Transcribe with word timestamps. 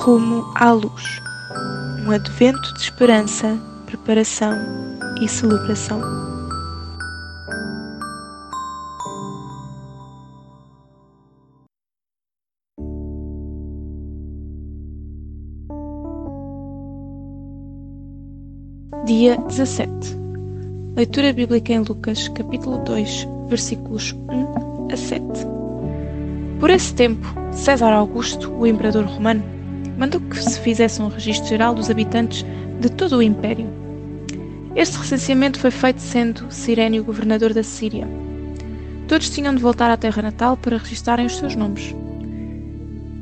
Rumo 0.00 0.50
à 0.54 0.72
luz. 0.72 1.20
Um 2.06 2.10
advento 2.10 2.74
de 2.74 2.80
esperança, 2.80 3.58
preparação 3.86 4.56
e 5.20 5.28
celebração. 5.28 6.00
Dia 19.04 19.36
17. 19.38 20.16
Leitura 20.94 21.32
bíblica 21.32 21.72
em 21.72 21.78
Lucas, 21.78 22.28
capítulo 22.28 22.78
2, 22.84 23.26
versículos 23.48 24.12
1 24.12 24.92
a 24.92 24.96
7. 24.96 25.57
Por 26.58 26.70
esse 26.70 26.92
tempo, 26.92 27.26
César 27.52 27.92
Augusto, 27.92 28.52
o 28.52 28.66
imperador 28.66 29.04
romano, 29.04 29.44
mandou 29.96 30.20
que 30.20 30.42
se 30.42 30.60
fizesse 30.60 31.00
um 31.00 31.08
registro 31.08 31.48
geral 31.48 31.72
dos 31.72 31.88
habitantes 31.88 32.44
de 32.80 32.90
todo 32.90 33.16
o 33.16 33.22
império. 33.22 33.68
Este 34.74 34.98
recenseamento 34.98 35.58
foi 35.58 35.70
feito 35.70 36.00
sendo 36.00 36.50
Cirénio 36.50 37.04
governador 37.04 37.54
da 37.54 37.62
Síria. 37.62 38.08
Todos 39.06 39.30
tinham 39.30 39.54
de 39.54 39.62
voltar 39.62 39.90
à 39.90 39.96
terra 39.96 40.20
natal 40.20 40.56
para 40.56 40.78
registarem 40.78 41.26
os 41.26 41.36
seus 41.36 41.54
nomes. 41.54 41.94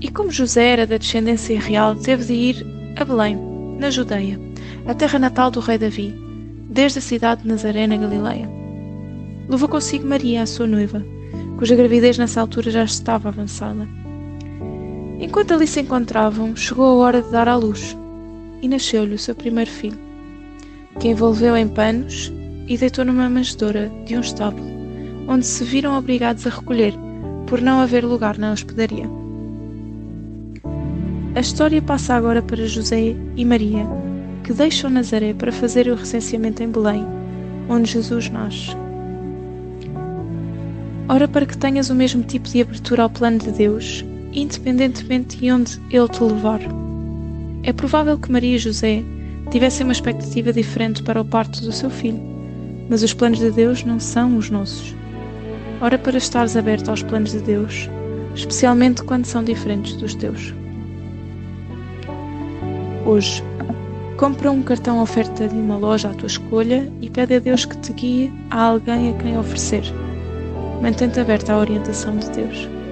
E 0.00 0.08
como 0.08 0.30
José 0.30 0.68
era 0.68 0.86
da 0.86 0.96
descendência 0.96 1.58
real, 1.60 1.96
teve 1.96 2.24
de 2.24 2.32
ir 2.34 2.66
a 2.96 3.04
Belém, 3.04 3.36
na 3.78 3.90
Judeia, 3.90 4.38
a 4.86 4.94
terra 4.94 5.18
natal 5.18 5.50
do 5.50 5.60
rei 5.60 5.78
Davi, 5.78 6.14
desde 6.68 6.98
a 7.00 7.02
cidade 7.02 7.42
de 7.42 7.48
Nazaré, 7.48 7.86
na 7.86 7.96
Galileia. 7.96 8.48
Levou 9.48 9.68
consigo 9.68 10.06
Maria, 10.06 10.42
a 10.42 10.46
sua 10.46 10.66
noiva, 10.66 11.04
cuja 11.56 11.76
gravidez 11.76 12.18
nessa 12.18 12.40
altura 12.40 12.70
já 12.70 12.84
estava 12.84 13.28
avançada. 13.28 13.88
Enquanto 15.20 15.54
ali 15.54 15.66
se 15.66 15.80
encontravam, 15.80 16.54
chegou 16.56 16.84
a 16.84 16.94
hora 17.04 17.22
de 17.22 17.30
dar 17.30 17.48
à 17.48 17.56
luz, 17.56 17.96
e 18.60 18.68
nasceu-lhe 18.68 19.14
o 19.14 19.18
seu 19.18 19.34
primeiro 19.34 19.70
filho, 19.70 19.98
que 20.98 21.08
envolveu 21.08 21.56
em 21.56 21.68
panos 21.68 22.32
e 22.66 22.76
deitou 22.76 23.04
numa 23.04 23.28
manjedoura 23.28 23.90
de 24.06 24.16
um 24.16 24.20
estábulo, 24.20 24.66
onde 25.28 25.46
se 25.46 25.62
viram 25.64 25.96
obrigados 25.96 26.46
a 26.46 26.50
recolher, 26.50 26.94
por 27.46 27.60
não 27.60 27.80
haver 27.80 28.04
lugar 28.04 28.38
na 28.38 28.52
hospedaria. 28.52 29.08
A 31.34 31.40
história 31.40 31.82
passa 31.82 32.14
agora 32.14 32.40
para 32.40 32.66
José 32.66 33.14
e 33.36 33.44
Maria, 33.44 33.86
que 34.44 34.52
deixam 34.52 34.90
Nazaré 34.90 35.34
para 35.34 35.50
fazer 35.50 35.88
o 35.88 35.94
recenseamento 35.94 36.62
em 36.62 36.68
Belém, 36.68 37.04
onde 37.68 37.90
Jesus 37.90 38.30
nasce. 38.30 38.83
Ora, 41.08 41.28
para 41.28 41.44
que 41.44 41.56
tenhas 41.56 41.90
o 41.90 41.94
mesmo 41.94 42.22
tipo 42.22 42.48
de 42.48 42.62
abertura 42.62 43.02
ao 43.02 43.10
plano 43.10 43.38
de 43.38 43.50
Deus, 43.52 44.04
independentemente 44.32 45.36
de 45.36 45.52
onde 45.52 45.80
Ele 45.90 46.08
te 46.08 46.22
levar. 46.22 46.60
É 47.62 47.72
provável 47.72 48.18
que 48.18 48.32
Maria 48.32 48.56
e 48.56 48.58
José 48.58 49.02
tivessem 49.50 49.84
uma 49.84 49.92
expectativa 49.92 50.52
diferente 50.52 51.02
para 51.02 51.20
o 51.20 51.24
parto 51.24 51.60
do 51.60 51.72
seu 51.72 51.90
filho, 51.90 52.20
mas 52.88 53.02
os 53.02 53.12
planos 53.12 53.38
de 53.38 53.50
Deus 53.50 53.84
não 53.84 54.00
são 54.00 54.36
os 54.38 54.48
nossos. 54.48 54.94
Ora, 55.80 55.98
para 55.98 56.16
estares 56.16 56.56
aberto 56.56 56.88
aos 56.88 57.02
planos 57.02 57.32
de 57.32 57.40
Deus, 57.40 57.88
especialmente 58.34 59.02
quando 59.02 59.26
são 59.26 59.44
diferentes 59.44 59.96
dos 59.96 60.14
teus. 60.14 60.54
Hoje, 63.04 63.42
compra 64.16 64.50
um 64.50 64.62
cartão 64.62 65.02
oferta 65.02 65.46
de 65.46 65.54
uma 65.54 65.76
loja 65.76 66.08
à 66.08 66.14
tua 66.14 66.28
escolha 66.28 66.90
e 67.02 67.10
pede 67.10 67.34
a 67.34 67.38
Deus 67.38 67.66
que 67.66 67.76
te 67.76 67.92
guie 67.92 68.32
a 68.50 68.62
alguém 68.62 69.10
a 69.10 69.12
quem 69.18 69.36
oferecer. 69.36 69.84
Mantente 70.84 71.18
aberta 71.18 71.54
à 71.54 71.58
orientação 71.58 72.14
de 72.14 72.28
Deus. 72.28 72.83